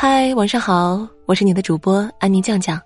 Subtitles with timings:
[0.00, 2.80] 嗨，晚上好，我是你的主播安妮酱酱，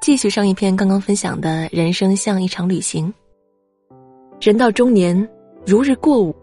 [0.00, 3.14] 继续上一篇刚刚分享的人生像一场旅行。
[4.40, 5.16] 人到中年，
[5.64, 6.34] 如日过午。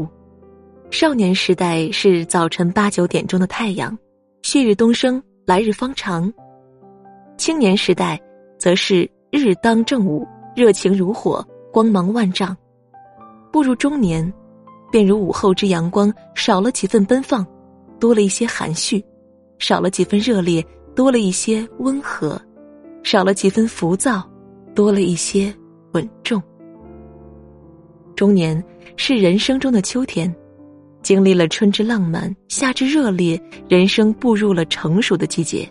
[0.92, 3.94] 少年时代是早晨八九点钟的太阳，
[4.44, 6.32] 旭日东升，来日方长；
[7.36, 8.18] 青年时代
[8.58, 12.56] 则是日当正午，热情如火，光芒万丈。
[13.52, 14.34] 步入中年，
[14.90, 17.46] 便如午后之阳光，少了几分奔放，
[18.00, 19.04] 多了一些含蓄。
[19.62, 20.66] 少了几分热烈，
[20.96, 22.36] 多了一些温和；
[23.04, 24.28] 少了几分浮躁，
[24.74, 25.54] 多了一些
[25.92, 26.42] 稳重。
[28.16, 28.62] 中年
[28.98, 30.36] 是人生中的秋天，
[31.04, 35.70] 经历了春之浪漫、夏之热烈，人生步入了成熟的季节，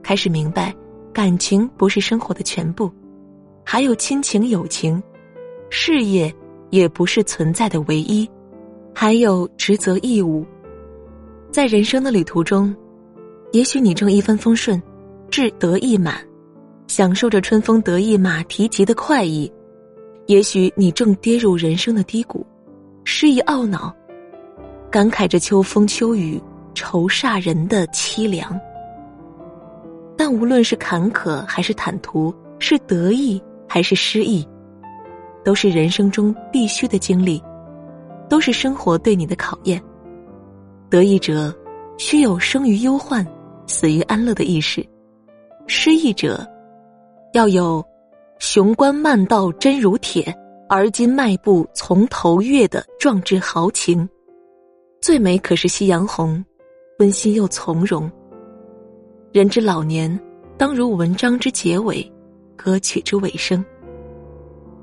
[0.00, 0.72] 开始明白，
[1.12, 2.88] 感情不是生活的全部，
[3.64, 5.02] 还有亲情、友情，
[5.70, 6.32] 事业
[6.70, 8.30] 也不是存在的唯一，
[8.94, 10.46] 还有职责、义务。
[11.50, 12.72] 在人生的旅途中。
[13.52, 14.80] 也许你正一帆风顺，
[15.30, 16.14] 志得意满，
[16.86, 19.50] 享受着春风得意马蹄疾的快意；
[20.26, 22.44] 也许你正跌入人生的低谷，
[23.04, 23.94] 失意懊恼，
[24.90, 26.38] 感慨着秋风秋雨
[26.74, 28.54] 愁煞人的凄凉。
[30.14, 34.46] 但无论是坎坷还是坦途，是得意还是失意，
[35.42, 37.42] 都是人生中必须的经历，
[38.28, 39.82] 都是生活对你的考验。
[40.90, 41.54] 得意者，
[41.96, 43.26] 须有生于忧患。
[43.68, 44.84] 死于安乐的意识，
[45.66, 46.44] 失意者
[47.34, 47.84] 要有
[48.38, 50.34] 雄关漫道真如铁，
[50.68, 54.08] 而今迈步从头越的壮志豪情。
[55.00, 56.42] 最美可是夕阳红，
[56.98, 58.10] 温馨又从容。
[59.32, 60.18] 人之老年，
[60.56, 62.10] 当如文章之结尾，
[62.56, 63.62] 歌曲之尾声。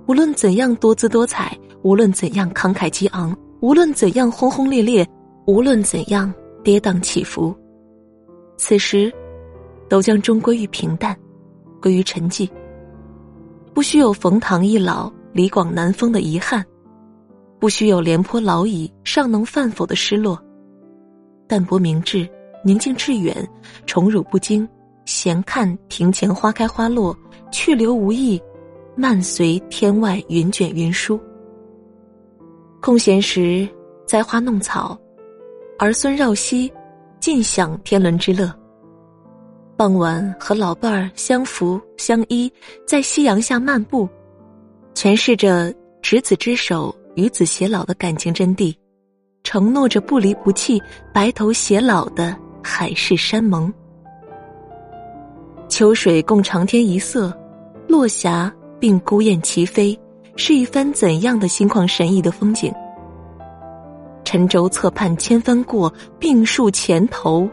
[0.08, 5.06] 无论怎样多姿多彩，无论怎样慷慨激昂，无论怎样轰轰烈烈，
[5.48, 6.32] 无论怎样
[6.64, 7.54] 跌宕起伏。
[8.58, 9.14] 此时，
[9.90, 11.16] 都将终归于平淡，
[11.82, 12.50] 归于沉寂。
[13.74, 16.66] 不需有冯唐易老、李广难封的遗憾，
[17.60, 20.42] 不需有廉颇老矣尚能饭否的失落。
[21.48, 22.28] 淡泊明志，
[22.64, 23.36] 宁静致远，
[23.86, 24.68] 宠辱不惊，
[25.06, 27.16] 闲看庭前花开花落，
[27.52, 28.42] 去留无意，
[28.96, 31.20] 漫随天外云卷云舒。
[32.82, 33.68] 空闲时
[34.08, 34.98] 栽花弄草，
[35.78, 36.72] 儿孙绕膝。
[37.26, 38.54] 尽享天伦之乐。
[39.76, 42.54] 傍晚和老伴儿相扶相依，
[42.86, 44.08] 在夕阳下漫步，
[44.94, 48.72] 诠释着执子之手与子偕老的感情真谛，
[49.44, 50.80] 承诺着不离不弃、
[51.12, 53.74] 白头偕老的海誓山盟。
[55.68, 57.36] 秋水共长天一色，
[57.88, 60.00] 落霞并孤雁齐飞，
[60.36, 62.72] 是一番怎样的心旷神怡的风景？
[64.26, 67.48] 沉舟侧畔千帆过，病树前头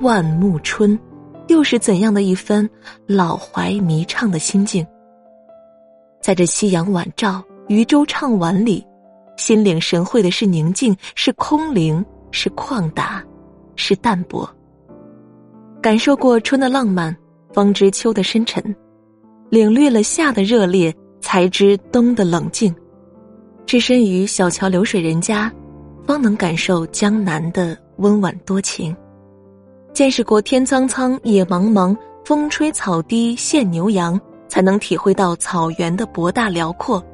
[0.00, 0.98] 万木春，
[1.46, 2.68] 又是怎样的一番
[3.06, 4.84] 老怀弥畅的心境？
[6.20, 8.84] 在这夕阳晚照、渔舟唱晚里，
[9.36, 13.22] 心领神会的是宁静，是空灵，是旷达，
[13.76, 14.48] 是淡泊。
[15.80, 17.14] 感受过春的浪漫，
[17.52, 18.60] 方知秋的深沉；
[19.50, 22.74] 领略了夏的热烈，才知冬的冷静。
[23.66, 25.52] 置身于小桥流水人家。
[26.06, 28.96] 方能感受江南的温婉多情，
[29.92, 34.18] 见识过天苍苍，野茫茫，风吹草低见牛羊，
[34.48, 37.04] 才能体会到草原的博大辽阔。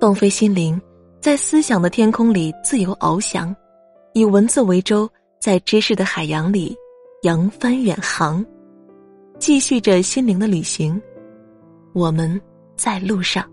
[0.00, 0.80] 放飞心灵，
[1.20, 3.54] 在思想的天空里自由翱翔，
[4.12, 5.08] 以文字为舟，
[5.40, 6.76] 在知识的海洋里
[7.22, 8.44] 扬帆远航，
[9.38, 11.00] 继续着心灵的旅行。
[11.94, 12.40] 我们
[12.76, 13.48] 在路上。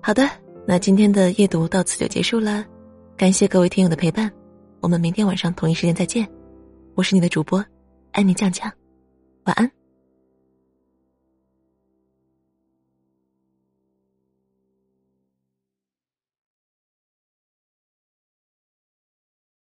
[0.00, 0.28] 好的，
[0.66, 2.64] 那今天的夜读到此就结束了。
[3.16, 4.32] 感谢各位听友的陪伴，
[4.80, 6.28] 我们明天晚上同一时间再见。
[6.94, 7.64] 我是你的主播，
[8.10, 8.70] 安妮酱酱，
[9.44, 9.81] 晚安。